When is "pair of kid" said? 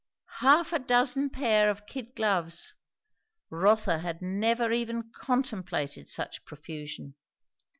1.29-2.15